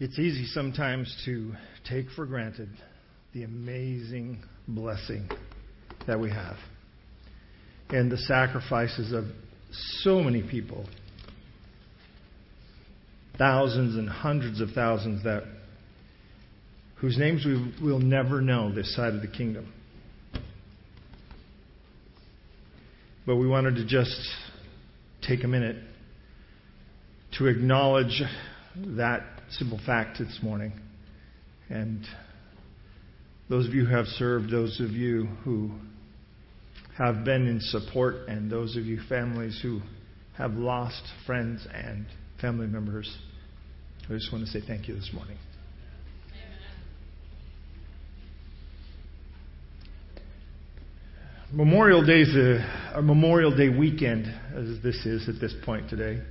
[0.00, 1.52] It's easy sometimes to
[1.86, 2.70] take for granted
[3.34, 5.28] the amazing blessing
[6.06, 6.56] that we have
[7.90, 9.24] and the sacrifices of
[10.02, 10.88] so many people,
[13.36, 15.42] thousands and hundreds of thousands that
[16.96, 19.70] whose names we will never know this side of the kingdom.
[23.26, 24.18] But we wanted to just
[25.20, 25.76] take a minute
[27.36, 28.22] to acknowledge
[28.96, 30.72] that simple fact this morning.
[31.68, 32.06] And
[33.48, 35.72] those of you who have served, those of you who
[36.96, 39.80] have been in support, and those of you families who
[40.36, 42.06] have lost friends and
[42.40, 43.12] family members,
[44.08, 45.36] I just want to say thank you this morning.
[51.52, 55.90] Memorial Day is a, uh, a, Memorial Day weekend, as this is at this point
[55.90, 56.22] today,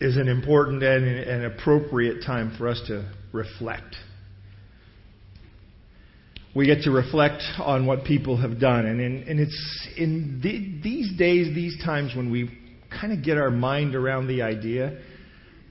[0.00, 3.96] is an important and an appropriate time for us to reflect.
[6.54, 10.80] We get to reflect on what people have done, and, in, and it's in the,
[10.82, 12.50] these days, these times when we
[12.90, 15.00] kind of get our mind around the idea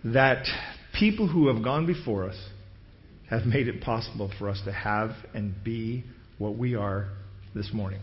[0.06, 0.46] that
[0.98, 2.38] people who have gone before us
[3.30, 6.04] have made it possible for us to have and be
[6.38, 7.10] what we are
[7.54, 8.00] this morning.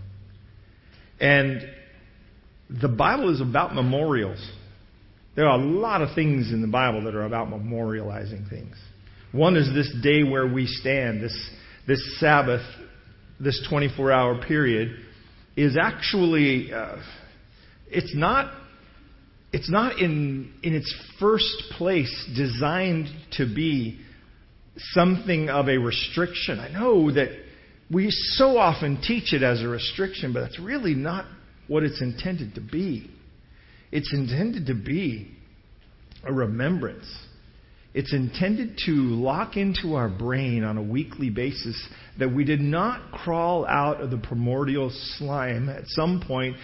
[1.19, 1.63] And
[2.69, 4.39] the Bible is about memorials.
[5.37, 8.75] There are a lot of things in the Bible that are about memorializing things.
[9.33, 11.51] One is this day where we stand, this,
[11.87, 12.63] this Sabbath,
[13.39, 14.97] this 24 hour period,
[15.55, 16.97] is actually, uh,
[17.89, 18.51] it's not,
[19.53, 24.01] it's not in, in its first place designed to be
[24.79, 26.59] something of a restriction.
[26.59, 27.29] I know that
[27.93, 31.27] we so often teach it as a restriction, but that's really not
[31.69, 33.11] what it's intended to be.
[33.93, 35.31] It's intended to be
[36.25, 37.07] a remembrance.
[37.97, 41.83] It's intended to lock into our brain on a weekly basis
[42.19, 46.57] that we did not crawl out of the primordial slime at some point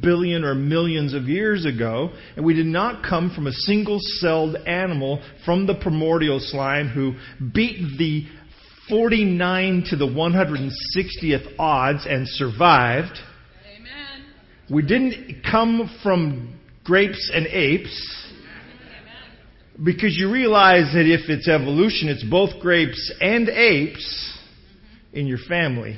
[0.00, 4.56] billion or millions of years ago, and we did not come from a single celled
[4.66, 7.16] animal from the primordial slime who
[7.52, 8.24] beat the
[8.88, 13.18] 49 to the 160th odds and survived.
[13.76, 14.24] Amen.
[14.70, 16.57] We didn't come from
[16.88, 18.24] grapes and apes.
[19.84, 24.38] Because you realize that if it's evolution, it's both grapes and apes
[25.12, 25.96] in your family.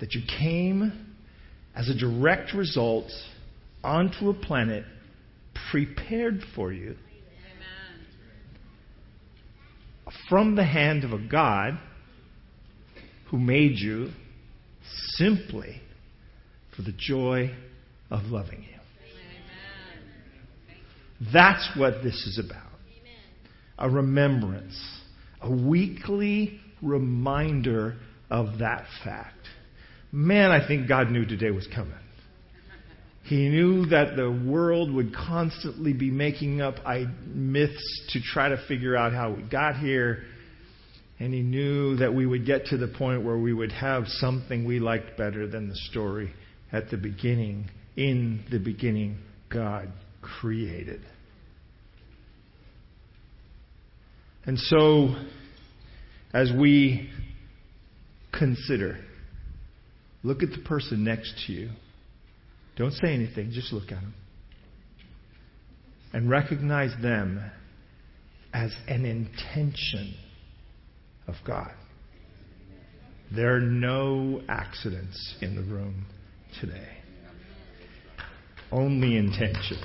[0.00, 1.14] That you came
[1.74, 3.10] as a direct result
[3.82, 4.84] onto a planet
[5.70, 6.96] prepared for you
[10.28, 11.78] from the hand of a God
[13.30, 14.10] who made you
[15.16, 15.80] simply
[16.76, 17.50] for the joy
[18.12, 18.68] of loving you.
[21.32, 22.60] That's what this is about.
[23.78, 24.78] A remembrance,
[25.40, 27.96] a weekly reminder
[28.30, 29.34] of that fact.
[30.12, 31.94] Man, I think God knew today was coming.
[33.24, 36.74] He knew that the world would constantly be making up
[37.24, 40.24] myths to try to figure out how we got here.
[41.18, 44.66] And he knew that we would get to the point where we would have something
[44.66, 46.34] we liked better than the story
[46.72, 47.70] at the beginning.
[47.96, 49.18] In the beginning,
[49.50, 51.02] God created.
[54.44, 55.14] And so,
[56.32, 57.10] as we
[58.32, 58.98] consider,
[60.22, 61.70] look at the person next to you
[62.76, 64.14] don't say anything, just look at them.
[66.12, 67.42] And recognize them
[68.52, 70.14] as an intention
[71.26, 71.72] of God.
[73.34, 76.06] There are no accidents in the room
[76.60, 76.88] today,
[78.72, 79.84] only intentions.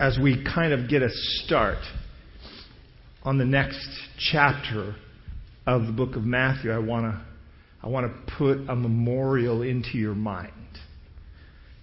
[0.00, 1.78] As we kind of get a start
[3.22, 3.88] on the next
[4.18, 4.94] chapter
[5.66, 7.20] of the book of Matthew, I want to
[7.82, 10.52] I want to put a memorial into your mind.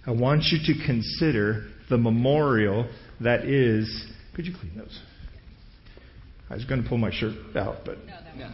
[0.06, 2.88] I want you to consider the memorial
[3.20, 4.12] that is.
[4.34, 5.00] Could you clean those?
[6.48, 7.98] I was going to pull my shirt out, but.
[8.06, 8.48] No,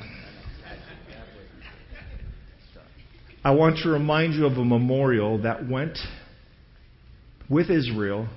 [3.44, 5.98] I want to remind you of a memorial that went
[7.50, 8.28] with Israel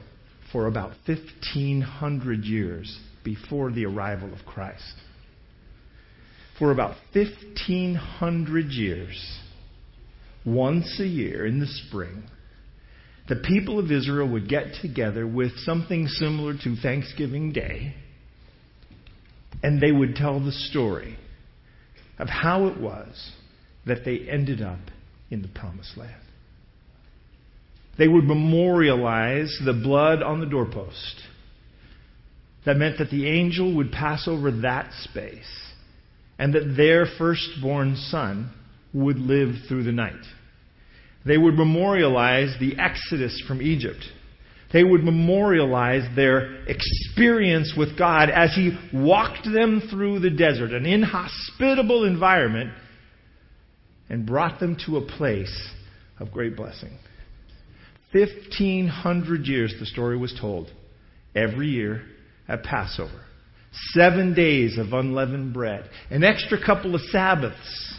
[0.52, 4.96] for about 1,500 years before the arrival of Christ.
[6.58, 9.40] For about 1,500 years,
[10.46, 12.24] once a year in the spring,
[13.28, 17.96] the people of Israel would get together with something similar to Thanksgiving Day,
[19.64, 21.18] and they would tell the story
[22.20, 23.32] of how it was
[23.86, 24.80] that they ended up
[25.30, 26.22] in the promised land.
[27.98, 31.22] They would memorialize the blood on the doorpost.
[32.66, 35.72] That meant that the angel would pass over that space
[36.38, 38.52] and that their firstborn son
[38.94, 40.14] would live through the night.
[41.26, 44.04] They would memorialize the exodus from Egypt.
[44.76, 50.86] They would memorialize their experience with God as He walked them through the desert, an
[50.86, 52.74] inhospitable environment,
[54.10, 55.70] and brought them to a place
[56.20, 56.92] of great blessing.
[58.12, 60.70] 1,500 years, the story was told,
[61.34, 62.02] every year
[62.50, 63.24] at Passover.
[63.94, 67.98] Seven days of unleavened bread, an extra couple of Sabbaths,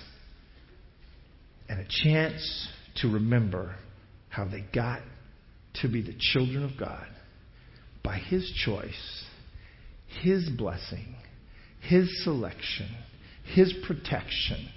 [1.71, 3.77] and a chance to remember
[4.29, 5.01] how they got
[5.83, 7.07] to be the children of God
[8.03, 9.25] by His choice,
[10.23, 11.17] His blessing,
[11.81, 12.89] His selection,
[13.55, 14.69] His protection.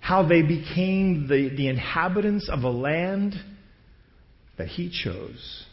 [0.00, 3.34] How they became the, the inhabitants of a land
[4.58, 5.64] that He chose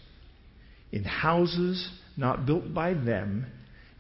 [0.92, 3.45] in houses not built by them,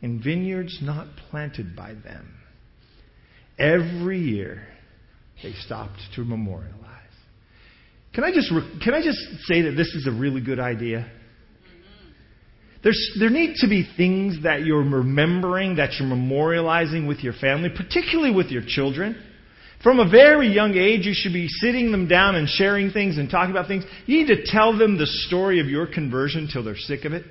[0.01, 2.33] in vineyards not planted by them.
[3.57, 4.67] Every year,
[5.43, 7.00] they stopped to memorialize.
[8.13, 8.51] Can I just,
[8.83, 11.09] can I just say that this is a really good idea?
[12.83, 17.69] There's, there need to be things that you're remembering, that you're memorializing with your family,
[17.69, 19.21] particularly with your children.
[19.83, 23.29] From a very young age, you should be sitting them down and sharing things and
[23.29, 23.83] talking about things.
[24.05, 27.25] You need to tell them the story of your conversion till they're sick of it.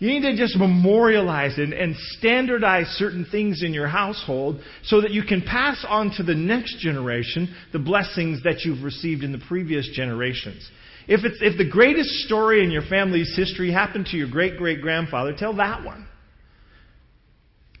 [0.00, 5.10] You need to just memorialize and, and standardize certain things in your household so that
[5.10, 9.42] you can pass on to the next generation the blessings that you've received in the
[9.46, 10.66] previous generations.
[11.06, 14.80] If, it's, if the greatest story in your family's history happened to your great great
[14.80, 16.08] grandfather, tell that one.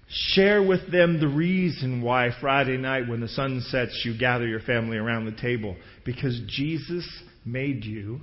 [0.08, 4.60] Share with them the reason why Friday night when the sun sets you gather your
[4.60, 5.74] family around the table.
[6.04, 7.08] Because Jesus
[7.46, 8.20] made you.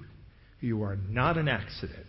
[0.60, 2.06] You are not an accident.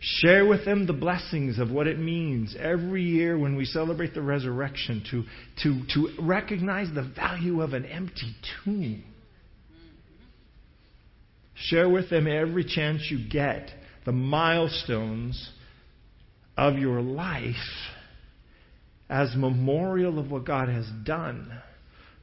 [0.00, 4.22] Share with them the blessings of what it means every year when we celebrate the
[4.22, 5.24] resurrection to,
[5.62, 9.04] to, to recognize the value of an empty tomb.
[11.54, 13.70] Share with them every chance you get
[14.06, 15.50] the milestones
[16.56, 17.54] of your life
[19.10, 21.60] as memorial of what God has done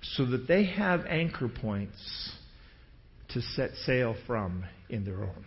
[0.01, 2.31] so that they have anchor points
[3.29, 5.45] to set sail from in their own.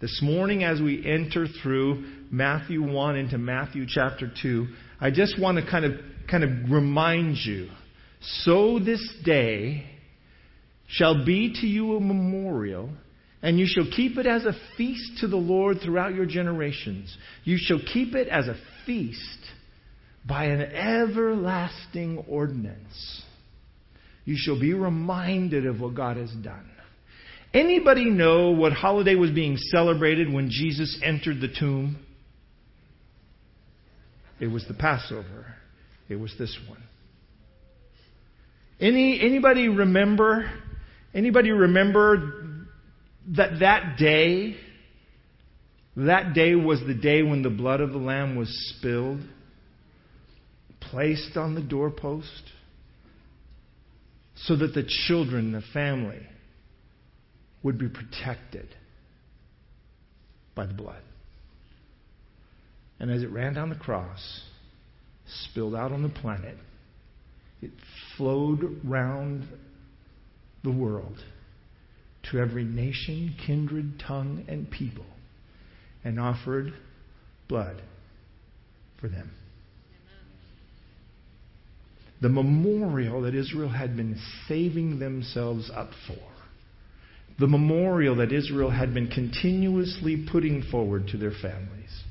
[0.00, 4.68] This morning, as we enter through Matthew 1 into Matthew chapter 2,
[5.00, 5.92] I just want to kind of,
[6.30, 7.68] kind of remind you
[8.20, 9.84] so this day
[10.86, 12.90] shall be to you a memorial,
[13.42, 17.16] and you shall keep it as a feast to the Lord throughout your generations.
[17.42, 18.56] You shall keep it as a
[18.86, 19.38] feast
[20.24, 23.22] by an everlasting ordinance.
[24.24, 26.70] You shall be reminded of what God has done.
[27.52, 31.98] Anybody know what holiday was being celebrated when Jesus entered the tomb?
[34.40, 35.54] It was the Passover.
[36.08, 36.82] It was this one.
[38.80, 40.50] Any anybody remember
[41.12, 42.60] anybody remember
[43.34, 44.56] that that day
[45.96, 49.20] that day was the day when the blood of the lamb was spilled
[50.80, 52.52] placed on the doorpost
[54.36, 56.24] so that the children the family
[57.62, 58.68] would be protected
[60.54, 61.02] by the blood.
[63.00, 64.42] And as it ran down the cross,
[65.44, 66.56] spilled out on the planet,
[67.62, 67.70] it
[68.16, 69.46] flowed round
[70.64, 71.18] the world
[72.30, 75.06] to every nation, kindred, tongue, and people
[76.04, 76.72] and offered
[77.48, 77.80] blood
[79.00, 79.30] for them.
[82.20, 86.37] The memorial that Israel had been saving themselves up for
[87.38, 92.02] the memorial that Israel had been continuously putting forward to their families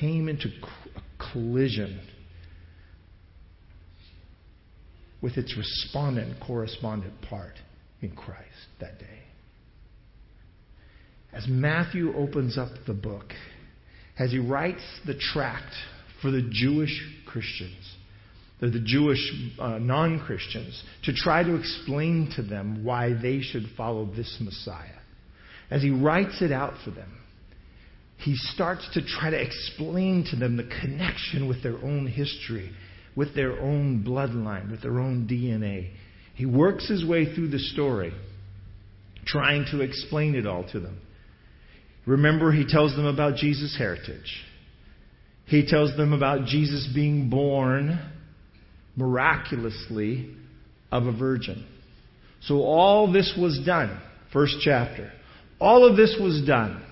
[0.00, 0.48] came into
[0.96, 2.00] a collision
[5.20, 7.54] with its respondent correspondent part
[8.00, 9.22] in Christ that day.
[11.32, 13.32] As Matthew opens up the book,
[14.18, 15.72] as he writes the tract
[16.20, 17.96] for the Jewish Christians,
[18.62, 19.18] the, the Jewish
[19.58, 25.00] uh, non Christians, to try to explain to them why they should follow this Messiah.
[25.70, 27.10] As he writes it out for them,
[28.18, 32.70] he starts to try to explain to them the connection with their own history,
[33.16, 35.90] with their own bloodline, with their own DNA.
[36.36, 38.12] He works his way through the story,
[39.26, 41.00] trying to explain it all to them.
[42.06, 44.44] Remember, he tells them about Jesus' heritage.
[45.46, 47.98] He tells them about Jesus being born
[48.96, 50.34] miraculously
[50.90, 51.66] of a virgin.
[52.42, 54.00] So all this was done.
[54.32, 55.12] First chapter.
[55.60, 56.84] All of this was done.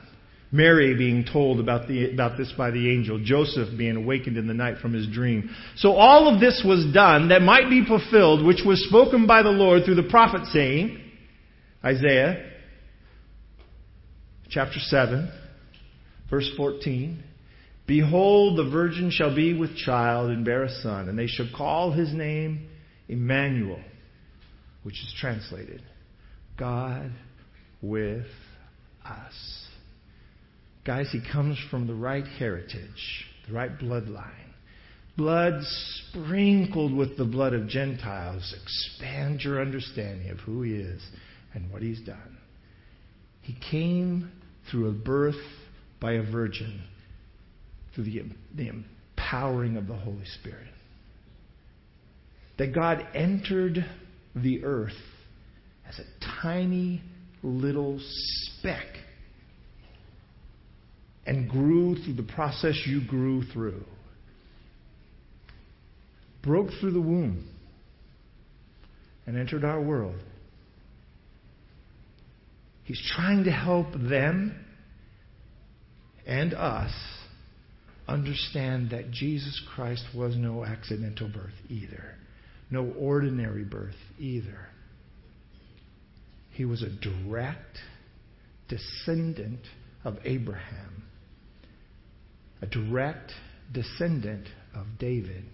[0.53, 4.55] Mary being told about, the, about this by the angel, Joseph being awakened in the
[4.55, 5.51] night from his dream.
[5.77, 9.51] So all of this was done that might be fulfilled, which was spoken by the
[9.51, 11.01] Lord through the prophet saying,
[11.85, 12.51] Isaiah
[14.49, 15.31] chapter 7,
[16.29, 17.23] verse 14.
[17.91, 21.91] Behold, the virgin shall be with child and bear a son, and they shall call
[21.91, 22.69] his name
[23.09, 23.83] Emmanuel,
[24.85, 25.83] which is translated
[26.57, 27.11] God
[27.83, 28.29] with
[29.05, 29.67] us.
[30.87, 34.53] Guys, he comes from the right heritage, the right bloodline.
[35.17, 35.61] Blood
[36.13, 38.55] sprinkled with the blood of Gentiles.
[38.63, 41.03] Expand your understanding of who he is
[41.55, 42.39] and what he's done.
[43.43, 44.31] He came
[44.71, 45.43] through a birth
[46.01, 46.85] by a virgin,
[47.95, 48.23] through the,
[48.55, 50.67] the empowering of the Holy Spirit.
[52.59, 53.85] That God entered
[54.35, 54.93] the earth
[55.89, 57.03] as a tiny
[57.43, 58.87] little speck
[61.27, 63.85] and grew through the process you grew through.
[66.43, 67.49] Broke through the womb
[69.27, 70.19] and entered our world.
[72.85, 74.55] He's trying to help them
[76.27, 76.91] and us
[78.11, 82.17] understand that Jesus Christ was no accidental birth either,
[82.71, 84.69] no ordinary birth either.
[86.53, 87.79] He was a direct
[88.69, 89.61] descendant
[90.05, 91.05] of Abraham
[92.63, 93.33] a direct
[93.73, 95.45] descendant of David.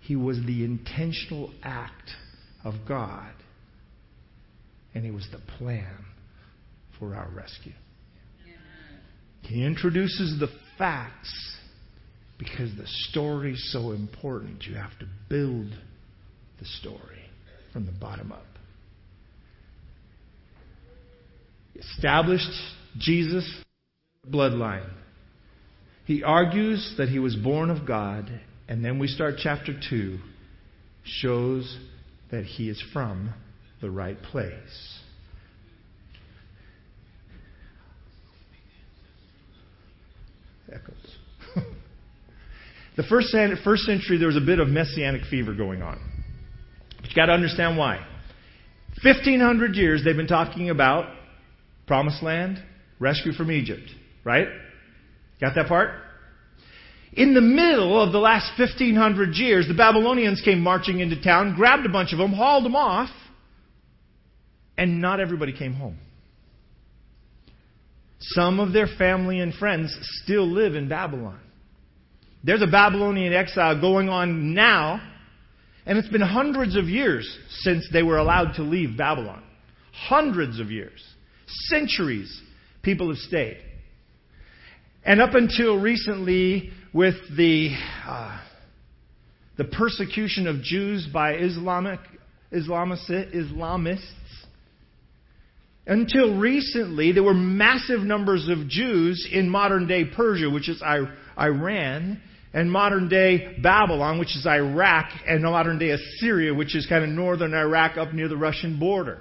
[0.00, 2.10] He was the intentional act
[2.64, 3.32] of God,
[4.94, 6.04] and he was the plan
[6.98, 7.72] for our rescue.
[9.42, 11.56] He introduces the facts
[12.38, 14.64] because the story is so important.
[14.64, 15.70] You have to build
[16.58, 17.22] the story
[17.72, 18.44] from the bottom up.
[21.74, 22.50] Established
[22.98, 23.62] Jesus
[24.30, 24.90] bloodline.
[26.06, 28.30] He argues that he was born of God,
[28.68, 30.18] and then we start chapter 2,
[31.04, 31.78] shows
[32.30, 33.34] that he is from
[33.80, 34.95] the right place.
[40.72, 41.16] Echoes.
[42.96, 46.00] the first, first century, there was a bit of messianic fever going on.
[47.00, 48.04] But you got to understand why.
[49.02, 51.12] 1500 years they've been talking about
[51.86, 52.62] promised land,
[52.98, 53.88] rescue from Egypt,
[54.24, 54.48] right?
[55.40, 55.90] Got that part?
[57.12, 61.86] In the middle of the last 1500 years, the Babylonians came marching into town, grabbed
[61.86, 63.10] a bunch of them, hauled them off,
[64.76, 65.98] and not everybody came home.
[68.18, 71.40] Some of their family and friends still live in Babylon.
[72.42, 75.00] There's a Babylonian exile going on now,
[75.84, 79.42] and it's been hundreds of years since they were allowed to leave Babylon.
[79.92, 81.02] Hundreds of years.
[81.46, 82.42] Centuries
[82.82, 83.58] people have stayed.
[85.04, 88.40] And up until recently, with the, uh,
[89.56, 92.00] the persecution of Jews by Islamic,
[92.52, 93.32] Islamists,
[95.86, 102.20] until recently, there were massive numbers of Jews in modern day Persia, which is Iran,
[102.52, 107.10] and modern day Babylon, which is Iraq, and modern day Assyria, which is kind of
[107.10, 109.20] northern Iraq up near the Russian border.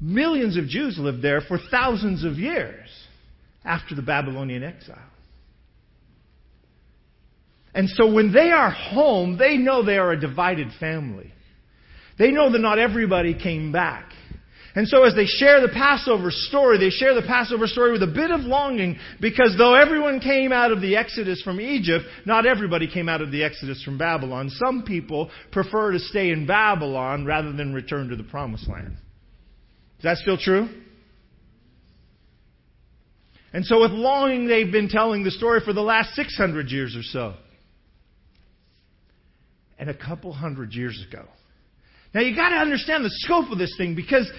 [0.00, 2.88] Millions of Jews lived there for thousands of years
[3.64, 4.98] after the Babylonian exile.
[7.74, 11.32] And so when they are home, they know they are a divided family.
[12.18, 14.12] They know that not everybody came back.
[14.74, 18.06] And so as they share the Passover story, they share the Passover story with a
[18.06, 22.88] bit of longing because though everyone came out of the Exodus from Egypt, not everybody
[22.90, 24.48] came out of the Exodus from Babylon.
[24.48, 28.96] Some people prefer to stay in Babylon rather than return to the Promised Land.
[29.98, 30.68] Is that still true?
[33.52, 37.02] And so, with longing, they've been telling the story for the last 600 years or
[37.02, 37.34] so.
[39.78, 41.24] And a couple hundred years ago.
[42.14, 44.30] Now, you got to understand the scope of this thing because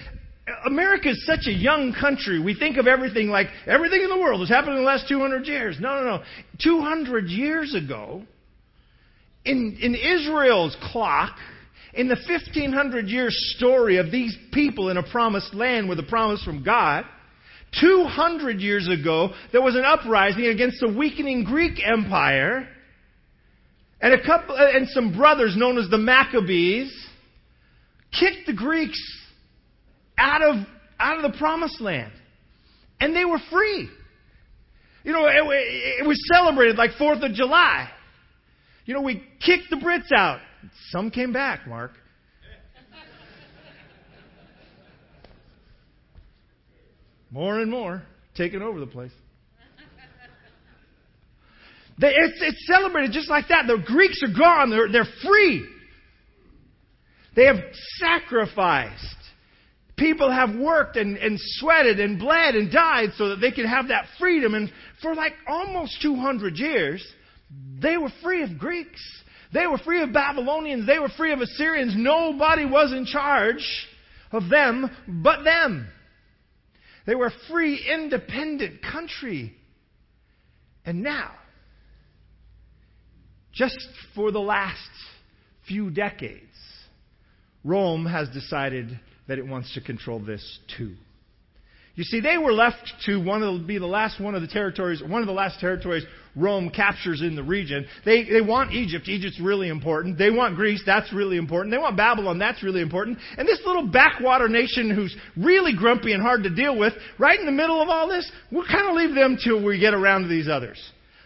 [0.66, 2.38] America is such a young country.
[2.38, 5.46] We think of everything like everything in the world has happened in the last 200
[5.46, 5.78] years.
[5.80, 6.22] No, no, no.
[6.62, 8.22] 200 years ago,
[9.44, 11.36] in, in Israel's clock,
[11.94, 16.42] in the 1500 year story of these people in a promised land with a promise
[16.42, 17.04] from God,
[17.80, 22.68] 200 years ago, there was an uprising against the weakening Greek Empire,
[24.00, 26.94] and a couple, and some brothers known as the Maccabees
[28.12, 29.00] kicked the Greeks
[30.18, 30.66] out of,
[30.98, 32.12] out of the promised land.
[33.00, 33.88] And they were free.
[35.04, 37.90] You know, it, it was celebrated like 4th of July.
[38.86, 40.40] You know, we kicked the Brits out.
[40.90, 41.92] Some came back, Mark.
[47.30, 48.02] More and more
[48.36, 49.10] taking over the place.
[51.98, 53.66] They, it's, it's celebrated just like that.
[53.66, 54.70] The Greeks are gone.
[54.70, 55.66] They're, they're free.
[57.36, 57.56] They have
[57.98, 59.16] sacrificed.
[59.96, 63.88] People have worked and, and sweated and bled and died so that they could have
[63.88, 64.54] that freedom.
[64.54, 67.04] And for like almost 200 years,
[67.80, 69.00] they were free of Greeks.
[69.52, 70.86] They were free of Babylonians.
[70.86, 71.94] They were free of Assyrians.
[71.96, 73.64] Nobody was in charge
[74.32, 75.86] of them but them.
[77.06, 79.54] They were a free, independent country.
[80.84, 81.32] And now,
[83.52, 83.78] just
[84.14, 84.78] for the last
[85.68, 86.42] few decades,
[87.62, 90.94] Rome has decided that it wants to control this too.
[91.96, 95.00] You see, they were left to one of be the last one of the territories,
[95.00, 96.04] one of the last territories
[96.36, 97.86] Rome captures in the region.
[98.04, 99.08] They, they want Egypt.
[99.08, 100.18] Egypt's really important.
[100.18, 100.82] They want Greece.
[100.84, 101.70] That's really important.
[101.70, 102.38] They want Babylon.
[102.38, 103.18] That's really important.
[103.38, 107.46] And this little backwater nation who's really grumpy and hard to deal with, right in
[107.46, 110.28] the middle of all this, we'll kind of leave them till we get around to
[110.28, 110.82] these others.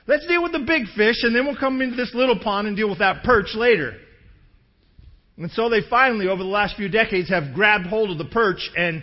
[0.06, 2.76] Let's deal with the big fish and then we'll come into this little pond and
[2.76, 3.94] deal with that perch later.
[5.38, 8.68] And so they finally, over the last few decades, have grabbed hold of the perch
[8.76, 9.02] and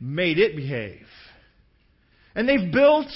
[0.00, 1.06] made it behave.
[2.34, 3.08] And they've built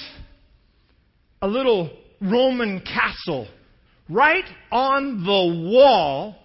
[1.41, 3.49] a little Roman castle
[4.09, 6.37] right on the wall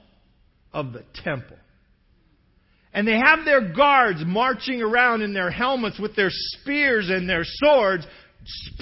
[0.72, 1.58] of the temple.
[2.94, 7.44] And they have their guards marching around in their helmets with their spears and their
[7.44, 8.06] swords,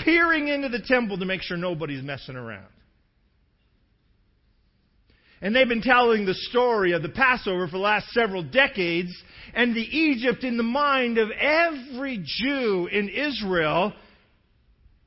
[0.03, 2.67] peering into the temple to make sure nobody's messing around.
[5.41, 9.12] And they've been telling the story of the Passover for the last several decades,
[9.55, 13.93] and the Egypt in the mind of every Jew in Israel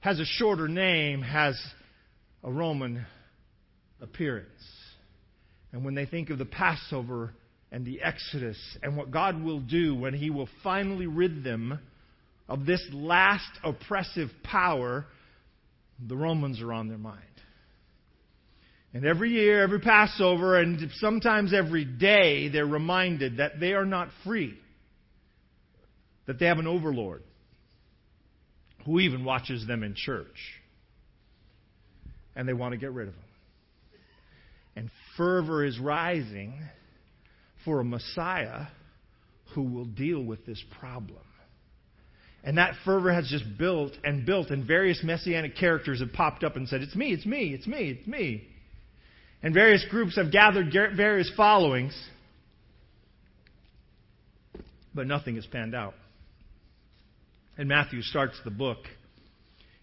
[0.01, 1.59] has a shorter name, has
[2.43, 3.07] a Roman
[4.01, 4.49] appearance.
[5.73, 7.33] And when they think of the Passover
[7.71, 11.79] and the Exodus and what God will do when He will finally rid them
[12.49, 15.07] of this last oppressive power,
[16.07, 17.23] the Romans are on their mind.
[18.95, 24.09] And every year, every Passover, and sometimes every day, they're reminded that they are not
[24.23, 24.57] free.
[26.27, 27.25] That they have an overlord
[28.87, 30.61] who even watches them in church.
[32.37, 33.23] And they want to get rid of him.
[34.77, 36.55] And fervor is rising
[37.65, 38.67] for a Messiah
[39.55, 41.19] who will deal with this problem.
[42.45, 46.57] And that fervor has just built and built, and various messianic characters have popped up
[46.57, 48.49] and said, It's me, it's me, it's me, it's me.
[49.45, 51.95] And various groups have gathered various followings,
[54.95, 55.93] but nothing has panned out.
[57.59, 58.79] And Matthew starts the book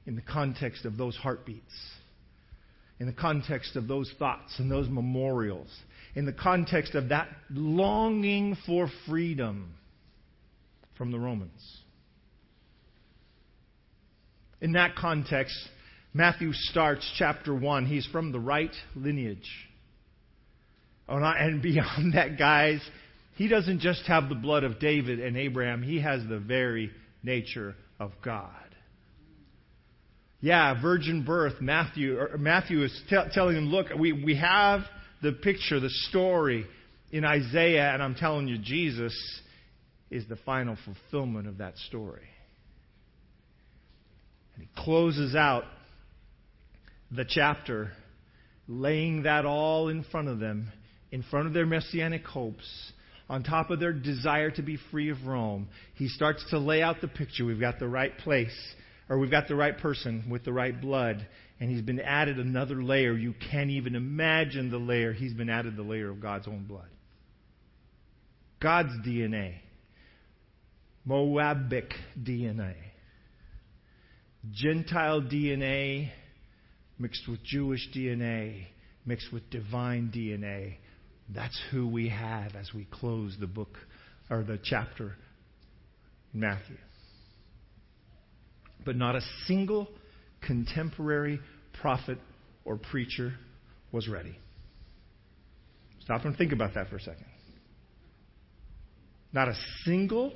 [0.07, 1.71] in the context of those heartbeats,
[2.99, 5.69] in the context of those thoughts and those memorials,
[6.15, 9.75] in the context of that longing for freedom
[10.97, 11.77] from the Romans.
[14.59, 15.55] In that context,
[16.13, 17.85] Matthew starts chapter 1.
[17.85, 19.49] He's from the right lineage.
[21.07, 22.81] Oh, and beyond that, guys,
[23.35, 26.91] he doesn't just have the blood of David and Abraham, he has the very
[27.23, 28.49] nature of God.
[30.41, 31.61] Yeah, virgin birth.
[31.61, 34.81] Matthew, er, Matthew is t- telling them, look, we, we have
[35.21, 36.65] the picture, the story
[37.11, 39.13] in Isaiah, and I'm telling you, Jesus
[40.09, 42.27] is the final fulfillment of that story.
[44.55, 45.63] And he closes out
[47.11, 47.91] the chapter,
[48.67, 50.71] laying that all in front of them,
[51.11, 52.93] in front of their messianic hopes,
[53.29, 55.67] on top of their desire to be free of Rome.
[55.95, 57.45] He starts to lay out the picture.
[57.45, 58.55] We've got the right place,
[59.09, 61.25] or we've got the right person with the right blood,
[61.59, 63.13] and he's been added another layer.
[63.13, 65.13] You can't even imagine the layer.
[65.13, 66.87] He's been added the layer of God's own blood.
[68.61, 69.55] God's DNA.
[71.07, 72.75] Moabic DNA.
[74.51, 76.11] Gentile DNA
[77.01, 78.65] mixed with Jewish DNA,
[79.05, 80.75] mixed with divine DNA.
[81.33, 83.75] That's who we have as we close the book
[84.29, 85.15] or the chapter
[86.33, 86.77] in Matthew.
[88.85, 89.87] But not a single
[90.45, 91.39] contemporary
[91.81, 92.19] prophet
[92.65, 93.33] or preacher
[93.91, 94.37] was ready.
[96.01, 97.25] Stop and think about that for a second.
[99.33, 100.33] Not a single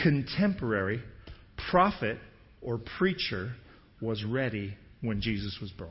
[0.00, 1.02] contemporary
[1.70, 2.18] prophet
[2.62, 3.52] or preacher
[4.00, 5.90] was ready when Jesus was born.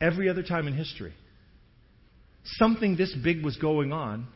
[0.00, 1.14] Every other time in history,
[2.44, 4.26] something this big was going on,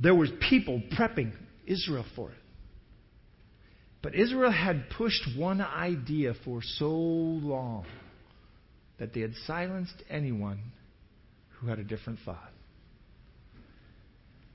[0.00, 1.32] there was people prepping
[1.66, 2.36] Israel for it.
[4.02, 7.86] But Israel had pushed one idea for so long
[8.98, 10.60] that they had silenced anyone
[11.58, 12.50] who had a different thought.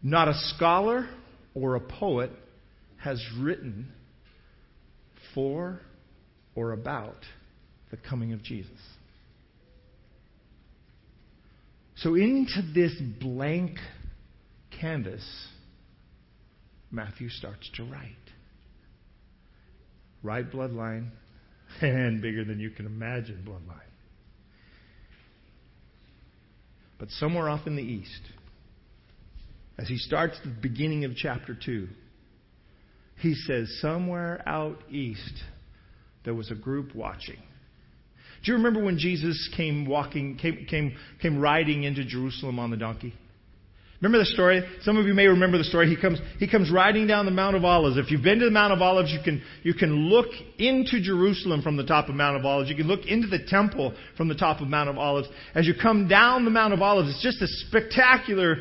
[0.03, 1.09] Not a scholar
[1.55, 2.31] or a poet
[2.97, 3.91] has written
[5.33, 5.79] for
[6.55, 7.17] or about
[7.91, 8.71] the coming of Jesus.
[11.97, 13.77] So, into this blank
[14.79, 15.23] canvas,
[16.91, 18.15] Matthew starts to write.
[20.23, 21.09] Right bloodline,
[21.81, 23.81] and bigger than you can imagine bloodline.
[26.97, 28.21] But somewhere off in the east,
[29.77, 31.87] as he starts the beginning of chapter 2,
[33.19, 35.43] he says, Somewhere out east,
[36.25, 37.37] there was a group watching.
[38.43, 42.77] Do you remember when Jesus came walking, came, came, came riding into Jerusalem on the
[42.77, 43.13] donkey?
[44.01, 44.63] Remember the story?
[44.83, 45.89] Some of you may remember the story.
[45.89, 47.97] He comes, he comes riding down the Mount of Olives.
[47.97, 50.27] If you've been to the Mount of Olives, you can, you can look
[50.57, 52.69] into Jerusalem from the top of Mount of Olives.
[52.69, 55.27] You can look into the temple from the top of Mount of Olives.
[55.53, 58.59] As you come down the Mount of Olives, it's just a spectacular,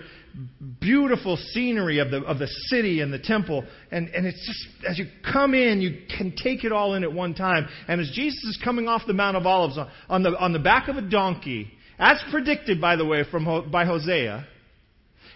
[0.81, 3.64] beautiful scenery of the, of the city and the temple.
[3.91, 7.12] And, and it's just, as you come in, you can take it all in at
[7.12, 7.69] one time.
[7.87, 10.59] And as Jesus is coming off the Mount of Olives on, on the, on the
[10.59, 14.47] back of a donkey, as predicted, by the way, from, by Hosea,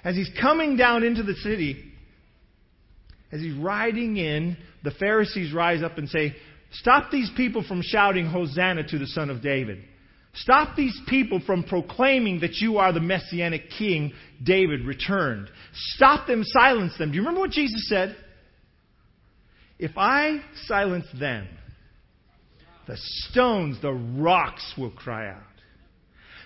[0.04, 1.92] as he's coming down into the city,
[3.30, 6.34] as he's riding in, the Pharisees rise up and say,
[6.72, 9.84] Stop these people from shouting, Hosanna to the Son of David.
[10.34, 15.48] Stop these people from proclaiming that you are the messianic king, David returned.
[15.74, 17.10] Stop them, silence them.
[17.10, 18.16] Do you remember what Jesus said?
[19.78, 21.48] If I silence them,
[22.86, 25.42] the stones, the rocks will cry out.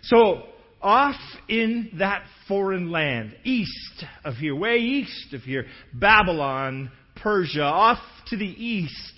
[0.03, 0.43] So,
[0.83, 7.99] off in that foreign land, east of here, way east of here, Babylon, Persia, off
[8.29, 9.15] to the east,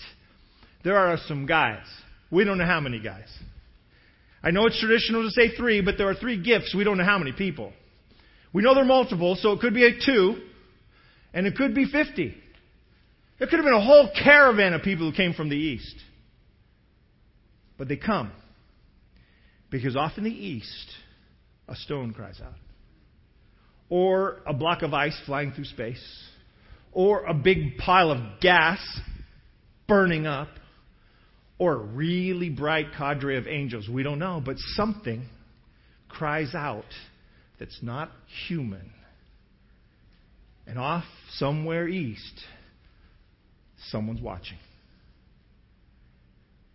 [0.85, 1.87] there are some guys.
[2.31, 3.29] We don't know how many guys.
[4.43, 6.75] I know it's traditional to say three, but there are three gifts.
[6.75, 7.73] We don't know how many people.
[8.53, 10.41] We know they're multiple, so it could be a two,
[11.35, 12.35] and it could be 50.
[13.39, 15.95] There could have been a whole caravan of people who came from the east.
[17.77, 18.33] But they come
[19.71, 20.89] because off in the east,
[21.69, 22.55] a stone cries out.
[23.91, 26.03] Or a block of ice flying through space.
[26.93, 28.79] Or a big pile of gas
[29.87, 30.49] burning up.
[31.59, 33.89] Or a really bright cadre of angels.
[33.89, 35.27] We don't know, but something
[36.09, 36.85] cries out
[37.59, 38.11] that's not
[38.47, 38.93] human.
[40.67, 42.41] And off somewhere east,
[43.89, 44.59] someone's watching.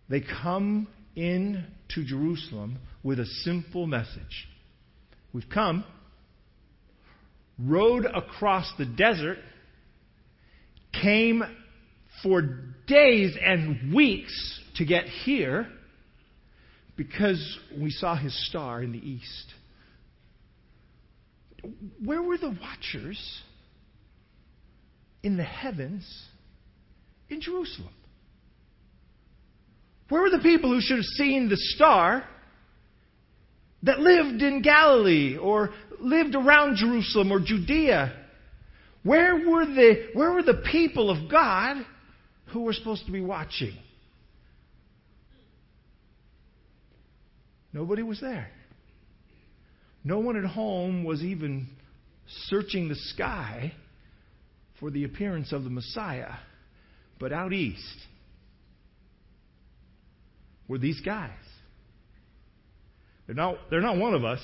[0.08, 4.48] They come in to Jerusalem with a simple message
[5.34, 5.84] We've come,
[7.58, 9.38] rode across the desert,
[11.02, 11.42] came
[12.22, 12.40] for
[12.86, 15.68] days and weeks to get here
[16.96, 19.54] because we saw his star in the east.
[22.04, 23.42] Where were the watchers
[25.22, 26.06] in the heavens
[27.28, 27.94] in Jerusalem?
[30.08, 32.24] Where were the people who should have seen the star
[33.84, 38.12] that lived in Galilee or lived around Jerusalem or Judea.
[39.02, 41.84] Where were the, where were the people of God
[42.46, 43.76] who were supposed to be watching?
[47.74, 48.48] Nobody was there.
[50.04, 51.68] No one at home was even
[52.46, 53.72] searching the sky
[54.78, 56.34] for the appearance of the Messiah.
[57.18, 57.98] But out east
[60.68, 61.30] were these guys.
[63.26, 64.40] They're not, they're not one of us.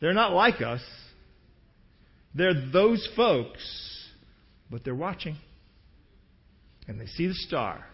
[0.00, 0.82] They're not like us.
[2.34, 3.60] They're those folks,
[4.70, 5.36] but they're watching.
[6.86, 7.84] And they see the star.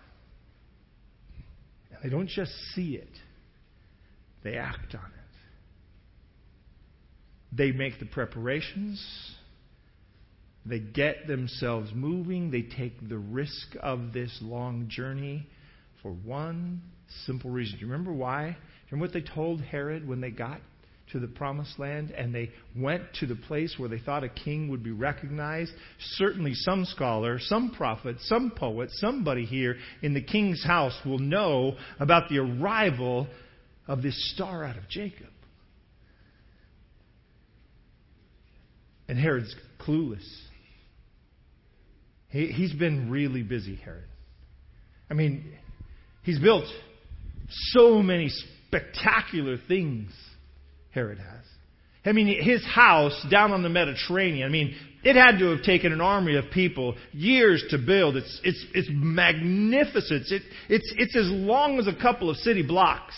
[1.91, 3.09] And they don't just see it,
[4.47, 5.13] they act on it.
[7.53, 9.05] They make the preparations.
[10.65, 12.51] They get themselves moving.
[12.51, 15.47] They take the risk of this long journey
[16.03, 16.83] for one
[17.25, 17.79] simple reason.
[17.79, 18.57] Do you remember why?
[18.91, 20.61] Remember what they told Herod when they got
[21.13, 24.69] to the promised land and they went to the place where they thought a king
[24.69, 25.73] would be recognized?
[26.15, 31.77] Certainly, some scholar, some prophet, some poet, somebody here in the king's house will know
[31.99, 33.29] about the arrival
[33.87, 35.29] of this star out of Jacob.
[39.09, 40.27] And Herod's clueless.
[42.29, 44.09] He, he's been really busy, Herod.
[45.09, 45.53] I mean,
[46.23, 46.65] he's built
[47.49, 48.31] so many
[48.67, 50.11] spectacular things
[50.91, 51.45] Herod has.
[52.05, 55.93] I mean, his house down on the Mediterranean, I mean, it had to have taken
[55.93, 58.17] an army of people years to build.
[58.17, 60.31] It's, it's, it's magnificent.
[60.31, 63.15] It, it's, it's as long as a couple of city blocks.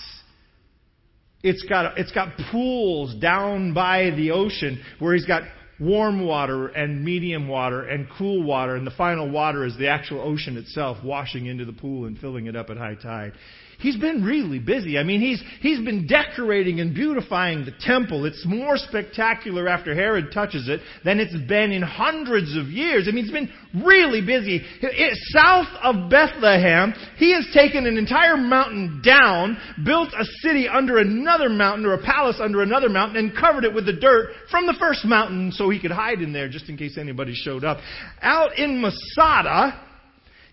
[1.42, 5.42] It's got, it's got pools down by the ocean where he's got
[5.78, 10.20] warm water and medium water and cool water, and the final water is the actual
[10.20, 13.32] ocean itself washing into the pool and filling it up at high tide.
[13.78, 14.98] He's been really busy.
[14.98, 18.24] I mean, he's, he's been decorating and beautifying the temple.
[18.24, 23.06] It's more spectacular after Herod touches it than it's been in hundreds of years.
[23.06, 23.50] I mean, he's been
[23.86, 24.64] really busy.
[24.82, 30.98] It, south of Bethlehem, he has taken an entire mountain down, built a city under
[30.98, 34.66] another mountain or a palace under another mountain, and covered it with the dirt from
[34.66, 37.78] the first mountain so he could hide in there just in case anybody showed up.
[38.22, 39.84] Out in Masada,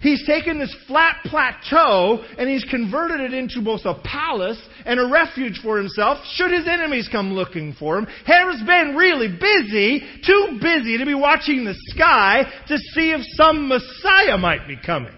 [0.06, 5.08] He's taken this flat plateau and he's converted it into both a palace and a
[5.08, 8.06] refuge for himself should his enemies come looking for him.
[8.24, 13.68] Herod's been really busy, too busy to be watching the sky to see if some
[13.68, 15.16] Messiah might be coming.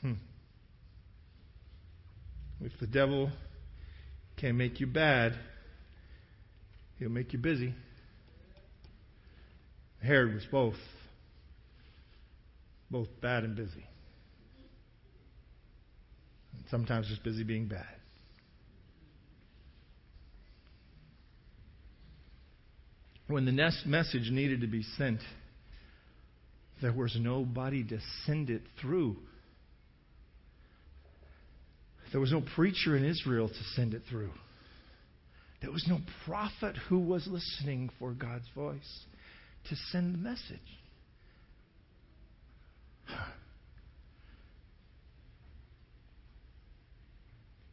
[0.00, 0.14] Hmm.
[2.62, 3.30] If the devil
[4.38, 5.34] can't make you bad,
[6.98, 7.74] he'll make you busy.
[10.04, 10.74] Herod was both,
[12.90, 13.86] both bad and busy.
[16.52, 17.86] And sometimes just busy being bad.
[23.28, 25.20] When the next message needed to be sent,
[26.82, 29.16] there was nobody to send it through.
[32.12, 34.30] There was no preacher in Israel to send it through.
[35.62, 39.06] There was no prophet who was listening for God's voice
[39.68, 40.58] to send the message.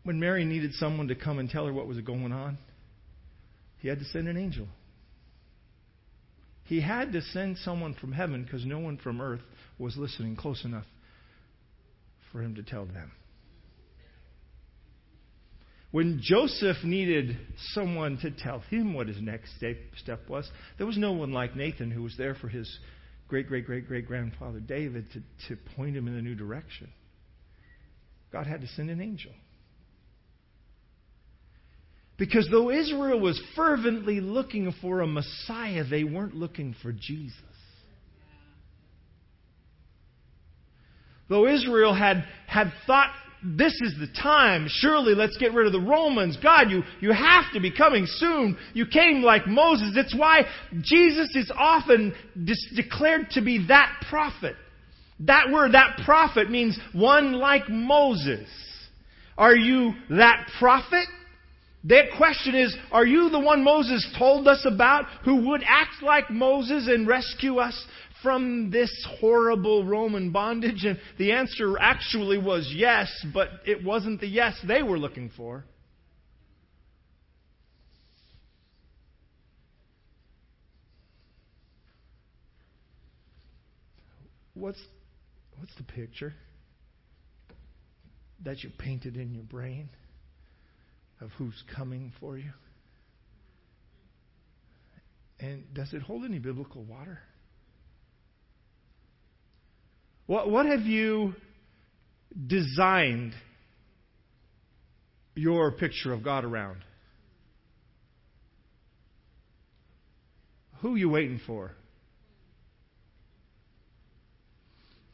[0.04, 2.58] When Mary needed someone to come and tell her what was going on,
[3.78, 4.68] he had to send an angel.
[6.64, 9.42] He had to send someone from heaven because no one from earth
[9.78, 10.86] was listening close enough
[12.32, 13.12] for him to tell them.
[15.92, 17.38] When Joseph needed
[17.74, 21.92] someone to tell him what his next step was, there was no one like Nathan
[21.92, 22.80] who was there for his
[23.28, 26.90] great, great, great, great grandfather David to, to point him in a new direction.
[28.32, 29.34] God had to send an angel.
[32.18, 37.36] Because though Israel was fervently looking for a Messiah, they weren't looking for Jesus.
[41.28, 43.12] Though Israel had, had thought
[43.44, 44.68] this is the time.
[44.70, 46.38] Surely let's get rid of the Romans.
[46.42, 48.58] God, you, you have to be coming soon.
[48.74, 49.94] You came like Moses.
[49.96, 50.44] That's why
[50.82, 52.14] Jesus is often
[52.76, 54.56] declared to be that prophet.
[55.22, 58.48] That word, that prophet, means one like Moses.
[59.38, 61.08] Are you that prophet?
[61.86, 66.30] That question is, are you the one Moses told us about who would act like
[66.30, 67.86] Moses and rescue us
[68.22, 70.84] from this horrible Roman bondage?
[70.86, 75.66] And the answer actually was yes, but it wasn't the yes they were looking for.
[84.54, 84.82] What's,
[85.58, 86.34] what's the picture
[88.44, 89.90] that you painted in your brain
[91.20, 92.52] of who's coming for you?
[95.40, 97.20] And does it hold any biblical water?
[100.32, 101.34] What, what have you
[102.48, 103.34] designed
[105.36, 106.78] your picture of God around?
[110.80, 111.74] Who are you waiting for?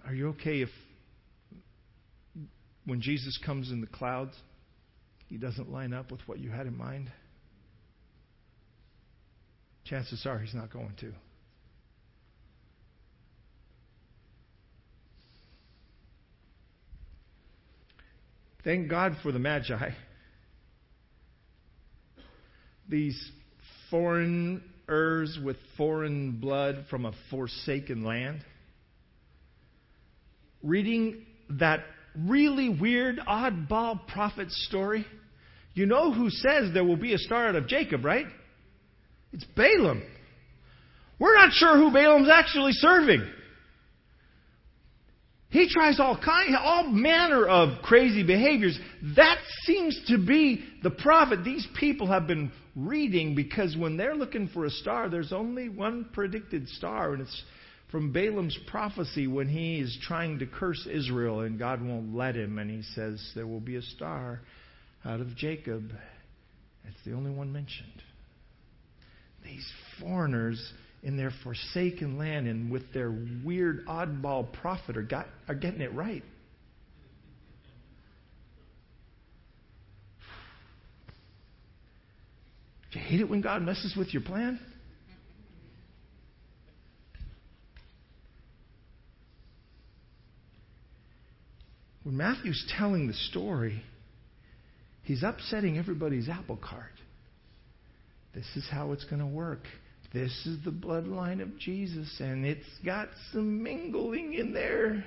[0.06, 0.70] Are you okay if
[2.86, 4.36] when Jesus comes in the clouds,
[5.30, 7.12] he doesn't line up with what you had in mind?
[9.84, 11.12] Chances are he's not going to.
[18.68, 19.92] Thank God for the Magi.
[22.90, 23.32] These
[23.90, 28.44] foreigners with foreign blood from a forsaken land.
[30.62, 31.80] Reading that
[32.14, 35.06] really weird, oddball prophet story,
[35.74, 38.26] you know who says there will be a star out of Jacob, right?
[39.32, 40.04] It's Balaam.
[41.20, 43.26] We're not sure who Balaam's actually serving.
[45.50, 48.78] He tries all kind, all manner of crazy behaviors.
[49.16, 54.50] That seems to be the prophet these people have been reading because when they're looking
[54.50, 57.44] for a star, there's only one predicted star, and it's
[57.92, 62.60] from Balaam's prophecy when he is trying to curse Israel and God won't let him,
[62.60, 64.42] and he says there will be a star
[65.06, 65.92] out of Jacob.
[66.84, 68.04] It's the only one mentioned.
[69.46, 73.14] These foreigners in their forsaken land and with their
[73.46, 76.24] weird oddball prophet are, got, are getting it right.
[82.92, 84.60] Do you hate it when God messes with your plan?
[92.04, 93.84] When Matthew's telling the story,
[95.04, 96.94] he's upsetting everybody's apple cart.
[98.34, 99.60] This is how it's going to work.
[100.14, 105.04] This is the bloodline of Jesus, and it's got some mingling in there.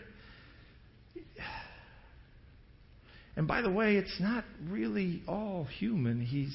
[3.37, 6.21] And by the way, it's not really all human.
[6.21, 6.55] He's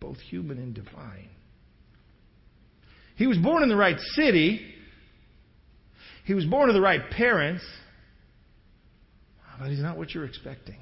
[0.00, 1.28] both human and divine.
[3.16, 4.60] He was born in the right city.
[6.24, 7.64] He was born to the right parents.
[9.58, 10.76] But he's not what you're expecting.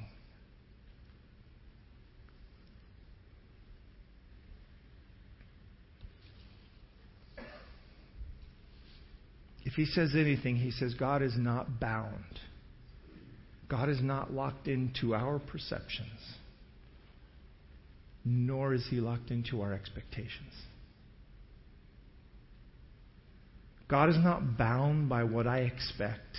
[9.63, 12.39] If he says anything, he says God is not bound.
[13.69, 16.19] God is not locked into our perceptions,
[18.23, 20.53] nor is he locked into our expectations.
[23.87, 26.37] God is not bound by what I expect.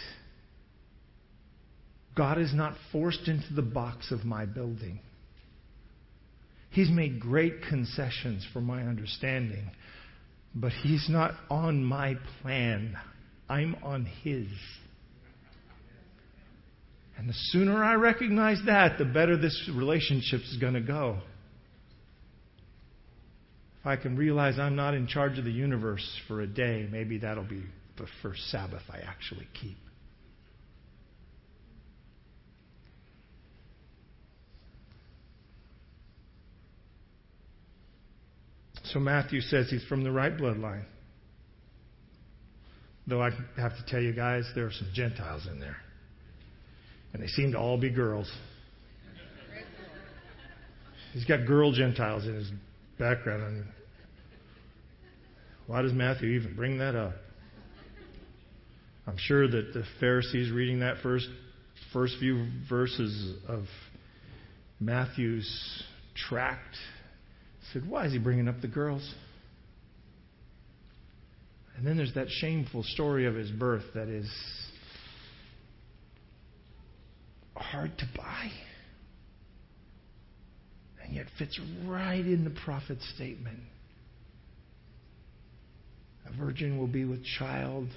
[2.16, 5.00] God is not forced into the box of my building.
[6.70, 9.70] He's made great concessions for my understanding,
[10.54, 12.96] but He's not on my plan.
[13.48, 14.48] I'm on His.
[17.18, 21.18] And the sooner I recognize that, the better this relationship is going to go.
[23.80, 27.18] If I can realize I'm not in charge of the universe for a day, maybe
[27.18, 27.62] that'll be
[27.96, 29.78] the first Sabbath I actually keep.
[38.92, 40.84] So Matthew says he's from the right bloodline.
[43.06, 45.76] Though I have to tell you guys, there are some Gentiles in there.
[47.12, 48.30] And they seem to all be girls.
[51.12, 52.50] He's got girl Gentiles in his
[52.98, 53.42] background.
[53.54, 53.66] Mean,
[55.66, 57.14] why does Matthew even bring that up?
[59.06, 61.28] I'm sure that the Pharisees reading that first
[61.92, 63.64] first few verses of
[64.80, 65.84] Matthew's
[66.28, 66.76] tract
[67.72, 69.14] said, Why is he bringing up the girls?
[71.76, 74.30] And then there's that shameful story of his birth that is
[77.54, 78.50] hard to buy.
[81.04, 83.60] And yet fits right in the prophet's statement.
[86.26, 87.88] A virgin will be with child,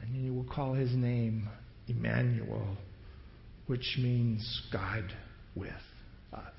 [0.00, 1.48] and you will call his name
[1.88, 2.76] Emmanuel,
[3.66, 5.04] which means God
[5.56, 5.72] with
[6.32, 6.54] us.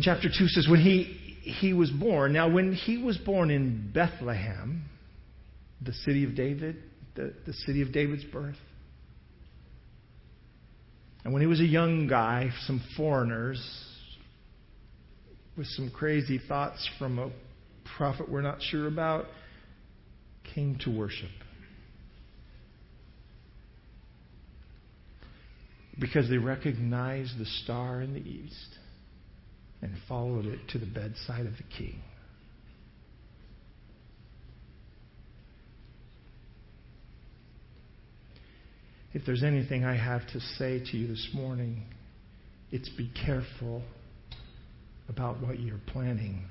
[0.00, 1.02] And chapter 2 says, when he,
[1.42, 4.86] he was born, now when he was born in Bethlehem,
[5.82, 6.76] the city of David,
[7.16, 8.56] the, the city of David's birth,
[11.22, 13.62] and when he was a young guy, some foreigners
[15.54, 17.30] with some crazy thoughts from a
[17.98, 19.26] prophet we're not sure about
[20.54, 21.28] came to worship.
[25.98, 28.78] Because they recognized the star in the east
[29.82, 32.02] and followed it to the bedside of the king.
[39.12, 41.84] If there's anything I have to say to you this morning,
[42.70, 43.82] it's be careful
[45.08, 46.44] about what you're planning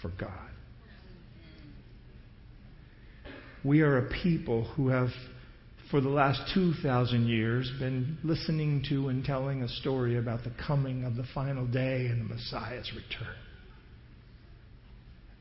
[0.00, 0.30] for God.
[3.64, 5.08] We are a people who have
[5.90, 11.04] for the last 2,000 years been listening to and telling a story about the coming
[11.04, 13.34] of the final day and the Messiah's return.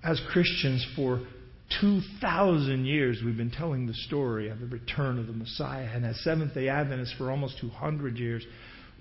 [0.04, 1.22] As Christians, for
[1.82, 5.90] 2,000 years, we've been telling the story of the return of the Messiah.
[5.94, 8.46] And as Seventh day Adventists, for almost 200 years,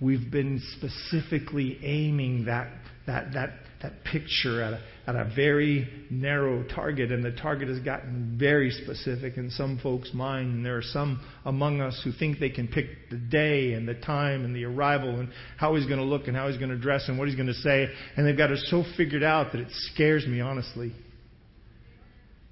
[0.01, 2.73] we've been specifically aiming that,
[3.07, 3.51] that, that,
[3.87, 8.71] that picture at a, at a very narrow target, and the target has gotten very
[8.71, 10.55] specific in some folks' mind.
[10.55, 13.95] And there are some among us who think they can pick the day and the
[13.95, 16.79] time and the arrival and how he's going to look and how he's going to
[16.79, 19.61] dress and what he's going to say, and they've got it so figured out that
[19.61, 20.93] it scares me, honestly.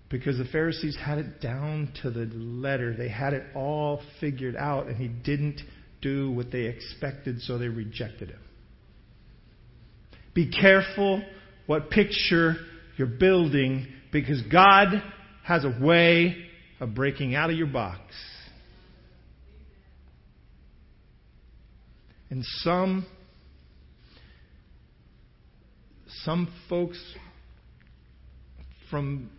[0.08, 2.94] Because the Pharisees had it down to the letter.
[2.96, 5.60] They had it all figured out, and he didn't
[6.00, 8.38] do what they expected, so they rejected him.
[10.34, 11.22] Be careful
[11.66, 12.56] what picture
[12.96, 14.88] you're building because God
[15.44, 16.46] has a way
[16.80, 18.00] of breaking out of your box.
[22.30, 23.06] And some
[26.24, 26.98] some folks
[28.90, 29.30] from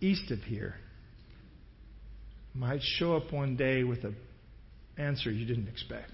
[0.00, 0.74] east of here
[2.54, 4.16] might show up one day with an
[4.98, 6.12] answer you didn't expect.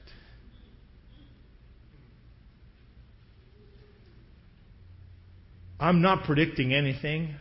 [5.81, 7.35] I'm not predicting anything.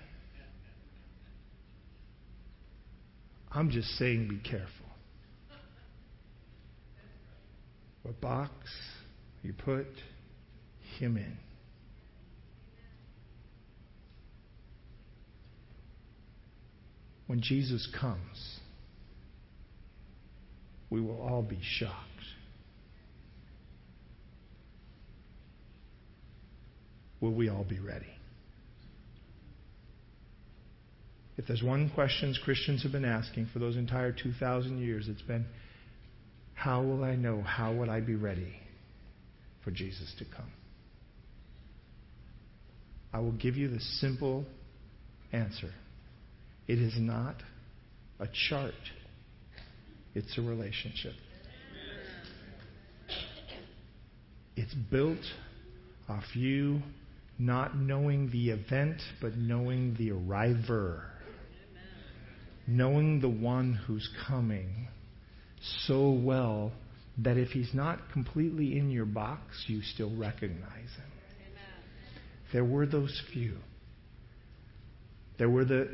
[3.52, 4.70] I'm just saying be careful.
[8.04, 8.52] What box
[9.42, 9.88] you put
[11.00, 11.38] him in.
[17.28, 18.60] When Jesus comes,
[20.90, 21.94] we will all be shocked.
[27.20, 28.16] Will we all be ready?
[31.38, 35.46] If there's one question Christians have been asking for those entire 2,000 years, it's been,
[36.56, 37.42] how will I know?
[37.42, 38.56] How will I be ready
[39.64, 40.52] for Jesus to come?
[43.14, 44.46] I will give you the simple
[45.32, 45.70] answer.
[46.68, 47.36] It is not
[48.20, 48.74] a chart,
[50.16, 51.14] it's a relationship.
[54.56, 55.20] It's built
[56.10, 56.82] off you
[57.38, 61.06] not knowing the event, but knowing the arriver
[62.68, 64.89] knowing the one who's coming
[65.86, 66.74] so well
[67.20, 71.11] that if he's not completely in your box, you still recognize him.
[72.53, 73.57] There were those few.
[75.38, 75.89] There were the,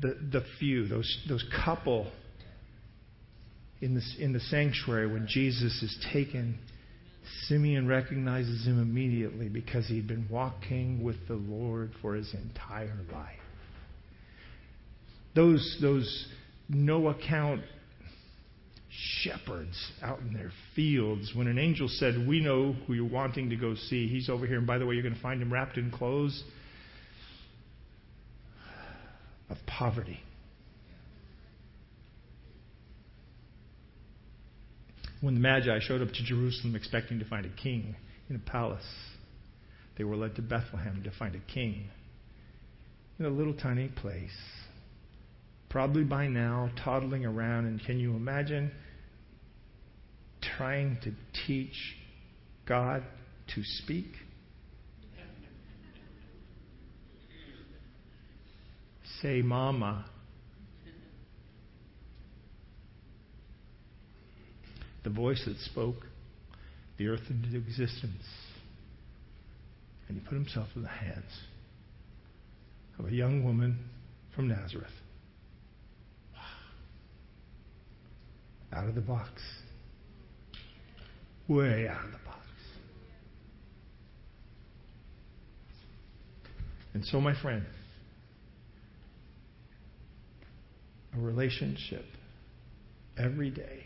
[0.00, 2.10] the, the few, those, those couple
[3.80, 6.58] in the, in the sanctuary when Jesus is taken.
[7.46, 13.39] Simeon recognizes him immediately because he'd been walking with the Lord for his entire life
[15.34, 16.26] those, those
[16.68, 17.62] no account
[19.22, 23.56] shepherds out in their fields, when an angel said, We know who you're wanting to
[23.56, 25.76] go see, he's over here, and by the way, you're going to find him wrapped
[25.76, 26.42] in clothes.
[29.48, 30.20] Of poverty.
[35.20, 37.94] When the Magi showed up to Jerusalem expecting to find a king
[38.28, 38.86] in a palace,
[39.98, 41.88] they were led to Bethlehem to find a king
[43.18, 44.30] in a little tiny place
[45.70, 47.66] probably by now toddling around.
[47.66, 48.72] And can you imagine
[50.58, 51.12] trying to
[51.46, 51.96] teach
[52.66, 53.02] God
[53.54, 54.12] to speak?
[59.22, 60.06] Say, Mama.
[65.02, 66.06] The voice that spoke
[66.98, 68.24] the earth into existence.
[70.08, 71.30] And he put himself in the hands
[72.98, 73.78] of a young woman
[74.34, 74.90] from Nazareth.
[78.72, 79.30] Out of the box.
[81.48, 82.46] Way out of the box.
[86.94, 87.64] And so, my friend,
[91.16, 92.04] a relationship
[93.18, 93.84] every day,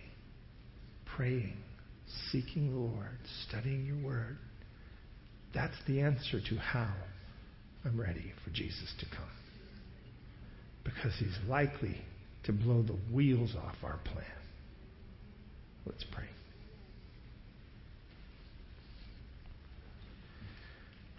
[1.17, 1.57] praying,
[2.31, 3.19] seeking the Lord,
[3.49, 4.39] studying your word,
[5.55, 6.93] that's the answer to how
[7.85, 9.29] I'm ready for Jesus to come.
[10.83, 11.97] Because he's likely
[12.45, 14.25] to blow the wheels off our plan.
[15.87, 16.25] Let's pray.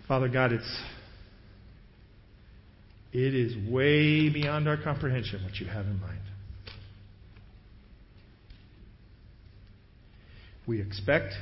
[0.07, 0.81] Father God, it's
[3.11, 6.19] it is way beyond our comprehension what you have in mind.
[10.67, 11.33] We expect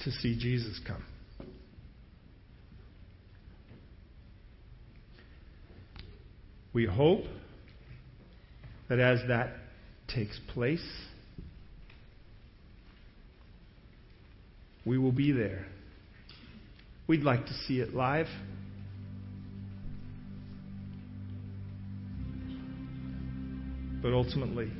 [0.00, 1.04] to see Jesus come.
[6.72, 7.24] We hope
[8.88, 9.50] that as that
[10.08, 10.86] takes place,
[14.84, 15.66] we will be there.
[17.08, 18.26] We'd like to see it live.
[24.02, 24.70] But ultimately,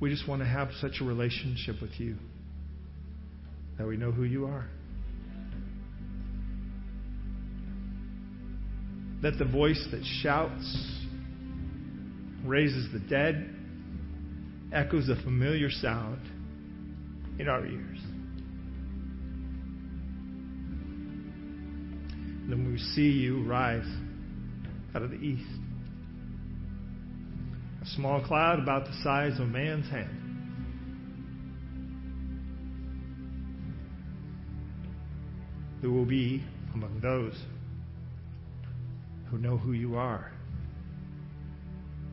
[0.00, 2.16] we just want to have such a relationship with you
[3.78, 4.66] that we know who you are.
[9.22, 10.95] That the voice that shouts
[12.46, 13.50] raises the dead,
[14.72, 16.20] echoes a familiar sound
[17.38, 17.98] in our ears.
[22.42, 23.86] And then we see you rise
[24.94, 25.50] out of the east.
[27.82, 30.22] A small cloud about the size of a man's hand.
[35.82, 36.44] Who will be
[36.74, 37.34] among those
[39.30, 40.35] who know who you are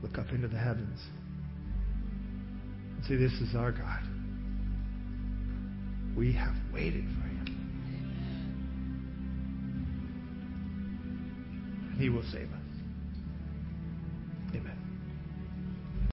[0.04, 0.99] Look up into the heavens
[2.95, 4.04] and say, This is our God.
[6.16, 7.39] We have waited for him.
[11.97, 12.62] He will save us.